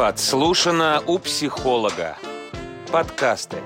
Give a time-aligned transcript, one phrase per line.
[0.00, 2.16] Подслушано у психолога.
[2.90, 3.58] Подкасты.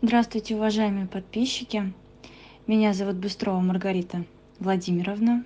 [0.00, 1.92] Здравствуйте, уважаемые подписчики.
[2.66, 4.24] Меня зовут Быстрова Маргарита
[4.58, 5.44] Владимировна.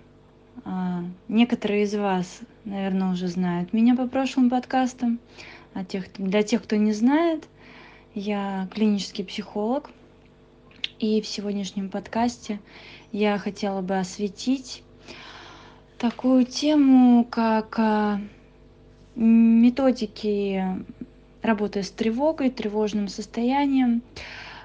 [0.64, 5.18] А, некоторые из вас, наверное, уже знают меня по прошлым подкастам.
[5.74, 7.48] А тех, для тех, кто не знает,
[8.14, 9.90] я клинический психолог.
[11.00, 12.60] И в сегодняшнем подкасте
[13.10, 14.84] я хотела бы осветить
[15.98, 18.20] такую тему, как а,
[19.14, 20.64] методики
[21.42, 24.02] работы с тревогой, тревожным состоянием.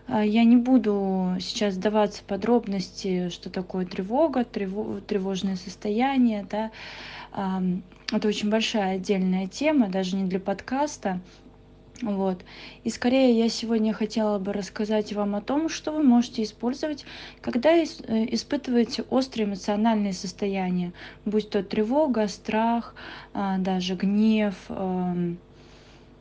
[0.07, 6.45] А, я не буду сейчас сдаваться в подробности, что такое тревога, тревожное состояние.
[6.49, 6.71] Да.
[8.11, 11.21] Это очень большая отдельная тема, даже не для подкаста.
[12.01, 12.43] Вот.
[12.83, 17.05] И скорее я сегодня хотела бы рассказать вам о том, что вы можете использовать,
[17.41, 20.93] когда э, испытываете острые эмоциональные состояния,
[21.25, 22.95] будь то тревога, страх,
[23.33, 25.37] а, даже гнев, эм,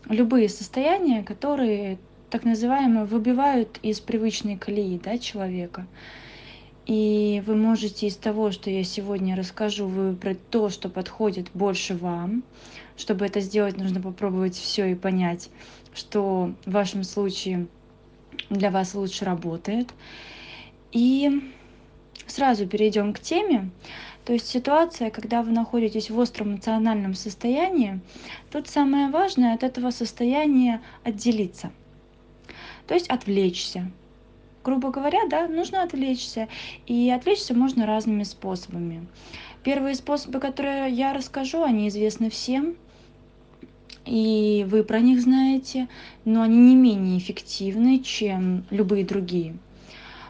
[0.09, 5.87] любые состояния, которые так называемо выбивают из привычной колеи да, человека.
[6.91, 12.43] И вы можете из того, что я сегодня расскажу, выбрать то, что подходит больше вам.
[12.97, 15.51] Чтобы это сделать, нужно попробовать все и понять,
[15.95, 17.69] что в вашем случае
[18.49, 19.95] для вас лучше работает.
[20.91, 21.53] И
[22.27, 23.71] сразу перейдем к теме.
[24.25, 28.01] То есть ситуация, когда вы находитесь в остром эмоциональном состоянии,
[28.51, 31.71] тут самое важное от этого состояния отделиться.
[32.89, 33.93] То есть отвлечься,
[34.65, 36.49] грубо говоря, да, нужно отвлечься.
[36.87, 39.07] И отвлечься можно разными способами.
[39.63, 42.77] Первые способы, которые я расскажу, они известны всем,
[44.07, 45.89] и вы про них знаете,
[46.25, 49.57] но они не менее эффективны, чем любые другие.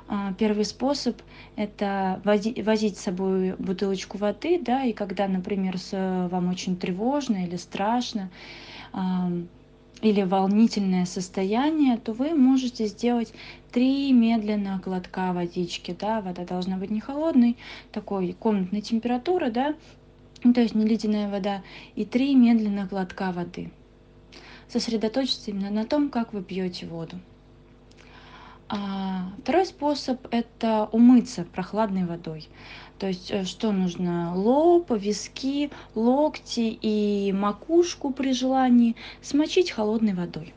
[0.09, 1.23] А, первый способ–
[1.57, 8.29] это возить с собой бутылочку воды, да, и когда, например, вам очень тревожно или страшно,
[10.03, 13.33] или волнительное состояние, то вы можете сделать
[13.71, 15.97] три медленных глотка водички.
[15.99, 16.21] Да?
[16.21, 17.57] Вода должна быть не холодной,
[17.93, 19.75] такой комнатной температуры, да?
[20.43, 21.63] ну, то есть не ледяная вода,
[21.95, 23.71] и три медленных глотка воды.
[24.69, 27.19] Сосредоточьтесь именно на том, как вы пьете воду.
[28.73, 32.49] А второй способ– это умыться прохладной водой.
[33.01, 34.33] То есть э, что нужно?
[34.37, 40.55] Лоб, виски, локти и макушку при желании смочить холодной водой.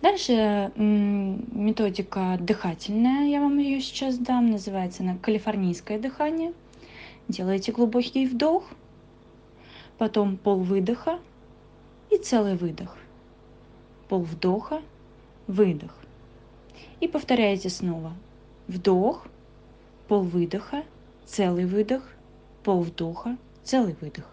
[0.00, 6.54] Дальше методика дыхательная, я вам ее сейчас дам, называется она калифорнийское дыхание.
[7.28, 8.64] Делаете глубокий вдох,
[9.98, 11.18] потом пол выдоха
[12.10, 12.96] и целый выдох.
[14.08, 14.80] Пол вдоха,
[15.48, 16.05] выдох.
[17.00, 18.12] И повторяете снова.
[18.68, 19.26] Вдох,
[20.08, 20.84] пол выдоха,
[21.26, 22.02] целый выдох,
[22.64, 24.24] пол вдоха, целый выдох.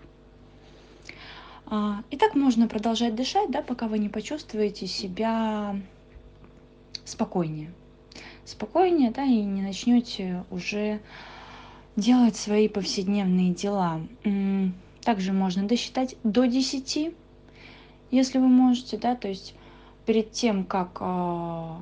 [1.66, 5.76] А, и так можно продолжать дышать, да, пока вы не почувствуете себя
[7.06, 7.72] спокойнее.
[8.46, 11.00] Спокойнее, да, и не начнете уже
[11.96, 14.02] делать свои повседневные дела.
[15.02, 17.14] Также можно досчитать до 10,
[18.12, 19.56] если вы можете, да, то есть
[20.06, 21.80] перед тем, как а,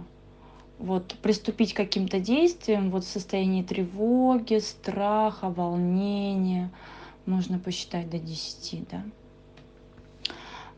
[0.81, 6.69] вот приступить к каким-то действиям вот в состоянии тревоги, страха, волнения.
[7.25, 9.03] Можно посчитать до 10, да.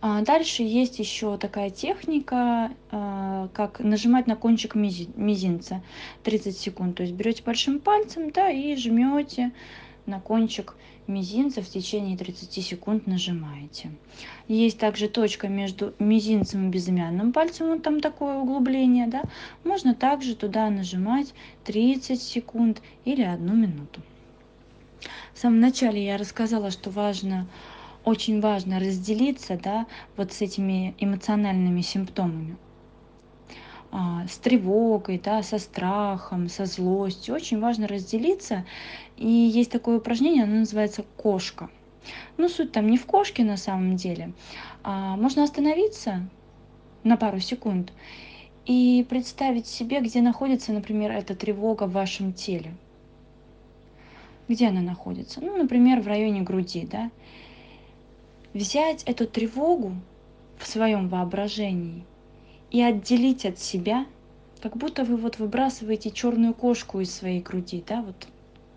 [0.01, 5.81] А дальше есть еще такая техника, а, как нажимать на кончик мизинца
[6.23, 6.97] 30 секунд.
[6.97, 9.53] То есть берете большим пальцем да, и жмете
[10.05, 10.75] на кончик
[11.07, 13.91] мизинца в течение 30 секунд нажимаете.
[14.47, 19.23] Есть также точка между мизинцем и безымянным пальцем, вот там такое углубление, да.
[19.63, 21.33] Можно также туда нажимать
[21.63, 24.01] 30 секунд или одну минуту.
[25.33, 27.47] В самом начале я рассказала, что важно,
[28.05, 32.57] очень важно разделиться, да, вот с этими эмоциональными симптомами.
[33.95, 37.35] А, с тревогой, да, со страхом, со злостью.
[37.35, 38.65] Очень важно разделиться.
[39.17, 41.69] И есть такое упражнение, оно называется кошка.
[42.37, 44.33] Ну, суть там не в кошке на самом деле.
[44.81, 46.27] А можно остановиться
[47.03, 47.93] на пару секунд
[48.65, 52.73] и представить себе, где находится, например, эта тревога в вашем теле.
[54.47, 55.39] Где она находится?
[55.39, 57.11] Ну, например, в районе груди, да.
[58.55, 59.93] Взять эту тревогу
[60.57, 62.05] в своем воображении
[62.73, 64.05] и отделить от себя,
[64.61, 68.27] как будто вы вот выбрасываете черную кошку из своей груди, да, вот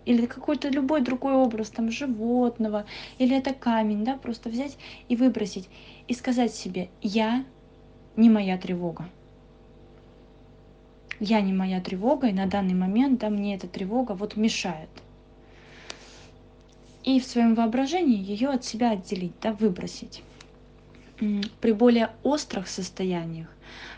[0.05, 2.85] или какой-то любой другой образ там животного,
[3.17, 4.77] или это камень, да, просто взять
[5.09, 5.67] и выбросить
[6.07, 7.43] и сказать себе, я
[8.15, 9.09] не моя тревога.
[11.19, 14.89] Я не моя тревога, и на данный момент, да, мне эта тревога вот мешает.
[17.07, 20.23] и в своем воображении ее от себя отделить, да, выбросить.
[21.61, 23.47] При более острых состояниях,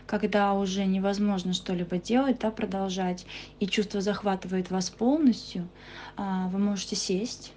[0.06, 3.26] когда уже невозможно что-либо делать, да, продолжать,
[3.58, 5.68] и чувство захватывает вас полностью,
[6.16, 7.52] а, вы можете сесть,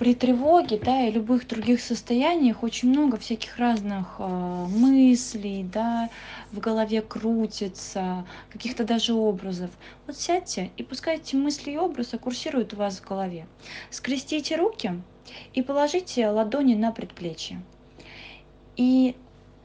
[0.00, 6.08] при тревоге, да, и любых других состояниях очень много всяких разных э, мыслей, да,
[6.52, 9.70] в голове крутится, каких-то даже образов.
[10.06, 13.46] Вот сядьте и пускай эти мысли и образы курсируют у вас в голове.
[13.90, 15.02] Скрестите руки
[15.52, 17.60] и положите ладони на предплечье.
[18.76, 19.14] И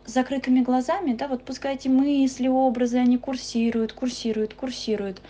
[0.06, 5.22] закрытыми глазами, да, вот пускай эти мысли, образы, они курсируют, курсируют, курсируют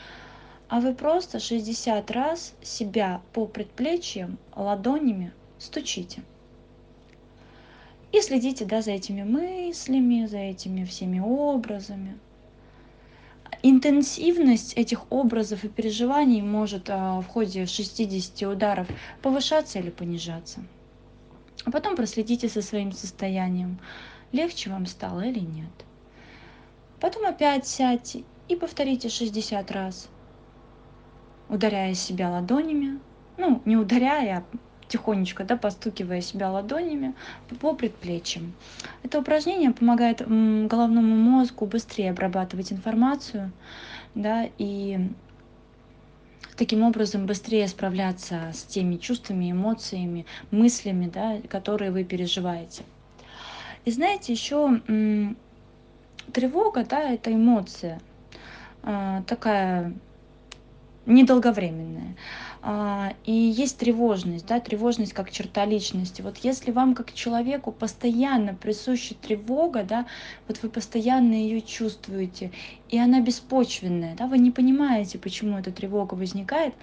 [0.67, 6.23] а вы просто 60 раз себя по предплечьям ладонями стучите.
[8.11, 12.17] И следите да, за этими мыслями, за этими всеми образами.
[13.61, 18.87] Интенсивность этих образов и переживаний может а, в ходе 60 ударов
[19.21, 20.63] повышаться или понижаться.
[21.65, 23.79] А потом проследите за своим состоянием,
[24.35, 25.71] легче вам стало или нет.
[26.99, 30.09] Потом опять сядьте и повторите 60 раз–
[31.49, 32.99] ударяя себя ладонями,
[33.37, 37.15] ну, не ударяя, а тихонечко, да, постукивая себя ладонями
[37.59, 38.53] по предплечьям.
[39.03, 43.51] Это упражнение помогает головному мозгу быстрее обрабатывать информацию,
[44.13, 45.09] да, и
[46.55, 52.83] таким образом быстрее справляться с теми чувствами, эмоциями, мыслями, да, которые вы переживаете.
[53.85, 54.81] И знаете, еще
[56.33, 58.01] тревога, да, это эмоция,
[58.83, 59.93] а, такая
[61.05, 62.15] недолговременная.
[62.61, 66.23] А, и есть тревожность, да, тревожность как черта личности.
[66.23, 70.07] Вот если вам как человеку постоянно присуща тревога, да,
[70.47, 72.51] вот вы постоянно ее чувствуете,
[72.89, 76.73] и она беспочвенная, да, вы не понимаете, почему эта тревога возникает,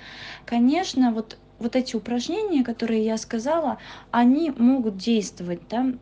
[0.47, 3.79] конечно, вот вот эти упражнения, которые я сказала,
[4.11, 5.93] они могут действовать, да,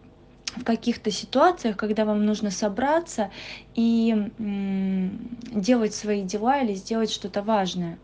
[0.57, 3.31] в каких-то ситуациях, когда вам нужно собраться
[3.75, 7.99] и делать свои дела или сделать что-то важное.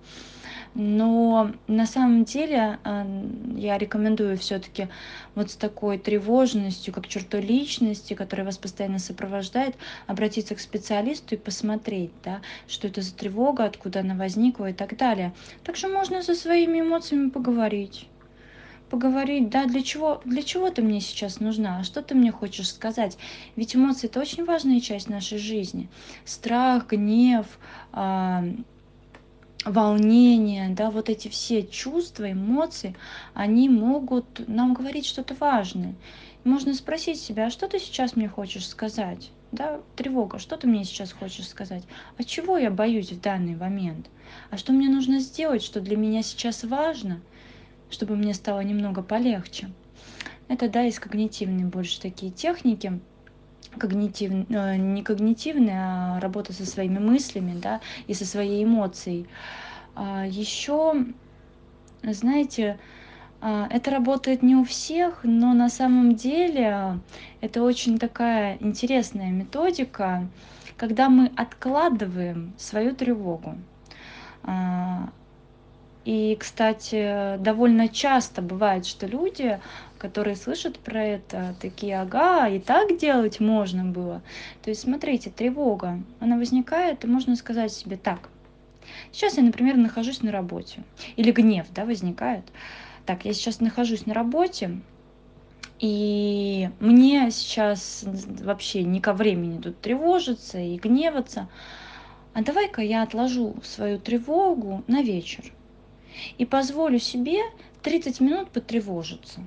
[0.79, 3.07] Но на самом деле а,
[3.57, 4.89] я рекомендую все-таки
[5.35, 9.75] вот с такой тревожностью, как чертой личности, которая вас постоянно сопровождает,
[10.07, 14.99] обратиться к специалисту и посмотреть, да, что это за тревога, откуда она возникла и так
[14.99, 15.33] далее.
[15.65, 18.07] Также можно со своими эмоциями поговорить
[18.89, 23.19] поговорить, да, для чего, для чего ты мне сейчас нужна, что ты мне хочешь сказать.
[23.57, 25.89] Ведь эмоции это очень важная часть нашей жизни.
[26.25, 27.47] Страх, гнев,
[27.93, 28.55] э,
[29.65, 32.95] волнение, да, вот эти все чувства, эмоции,
[33.35, 35.95] они могут нам говорить что-то важное.
[36.45, 39.31] Можно спросить себя, а что ты сейчас мне хочешь сказать?
[39.51, 41.83] Да, тревога, что ты мне сейчас хочешь сказать?
[42.19, 44.07] А чего я боюсь в данный момент?
[44.51, 47.21] А что мне нужно сделать, что для меня сейчас важно–
[47.91, 49.71] чтобы мне стало немного полегче.
[50.49, 53.01] Это, да, из когнитивной больше такие техники,
[53.79, 59.27] когнитив, э, не когнитивные, а работа со своими мыслями, да, и со своей эмоцией.
[59.95, 61.07] А еще,
[62.03, 62.79] знаете,
[63.41, 67.01] а, это работает не у всех, но на самом деле
[67.41, 70.29] это очень такая интересная методика,
[70.77, 73.57] когда мы откладываем свою тревогу.
[76.07, 79.59] И, кстати, довольно часто бывает, что люди,
[79.99, 84.23] которые слышат про это, такие, ага, и так делать можно было.
[84.63, 88.29] То есть, смотрите, тревога, она возникает, и можно сказать себе так.
[89.11, 90.85] Сейчас я, например, нахожусь на работе.
[91.17, 92.45] Или гнев, да, возникает.
[93.05, 94.79] Так, я сейчас нахожусь на работе,
[95.81, 98.05] и мне сейчас
[98.43, 101.49] вообще не ко времени тут тревожиться и гневаться.
[102.33, 105.53] А давай-ка я отложу свою тревогу на вечер
[106.39, 107.39] и позволю себе
[107.83, 109.41] 30 минут потревожиться.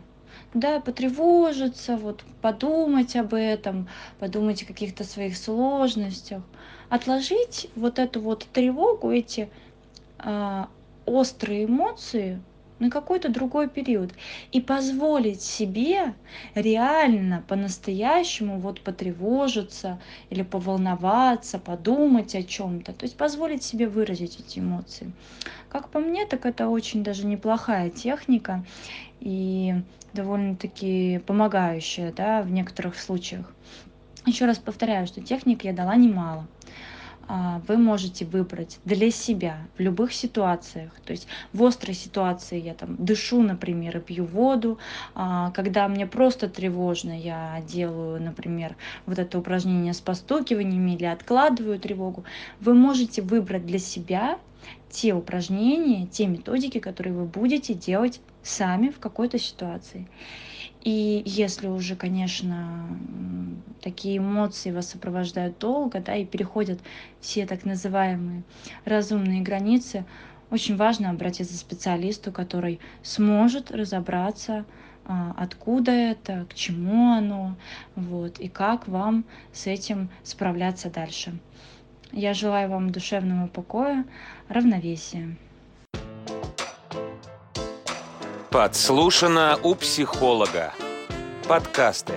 [0.53, 3.87] Да, потревожиться, вот подумать об этом,
[4.19, 6.41] подумать о каких-то своих сложностях,
[6.89, 9.49] отложить вот эту вот тревогу, эти
[10.17, 10.65] э,
[11.05, 12.41] острые эмоции
[12.79, 14.11] на какой-то другой период
[14.51, 16.13] и позволить себе
[16.55, 24.59] реально по-настоящему вот потревожиться или поволноваться, подумать о чем-то, то есть позволить себе выразить эти
[24.59, 25.11] эмоции.
[25.69, 28.65] Как по мне, так это очень даже неплохая техника
[29.19, 29.75] и
[30.13, 33.53] довольно-таки помогающая да, в некоторых случаях.
[34.25, 36.47] Еще раз повторяю, что техник я дала немало.
[37.31, 40.91] А, вы можете выбрать для себя в любых ситуациях.
[41.05, 44.79] То есть в острой ситуации я там дышу, например, и пью воду.
[45.13, 51.79] А, когда мне просто тревожно, я делаю, например, вот это упражнение с постукиваниями или откладываю
[51.79, 52.25] тревогу.
[52.59, 54.39] Вы можете выбрать для себя
[54.89, 60.07] те упражнения, те методики, которые вы будете делать сами в какой-то ситуации.
[60.81, 62.87] И если уже, конечно,
[63.81, 66.79] такие эмоции вас сопровождают долго, да, и переходят
[67.19, 68.43] все так называемые
[68.85, 70.05] разумные границы,
[70.51, 74.65] очень важно обратиться к специалисту, который сможет разобраться,
[75.05, 77.55] а, откуда это, к чему оно,
[77.95, 81.37] вот, и как вам с этим справляться дальше.
[82.11, 84.05] Я желаю вам душевного покоя,
[84.47, 85.35] равновесия.
[88.49, 90.73] Подслушано у психолога.
[91.47, 92.13] Подкасты.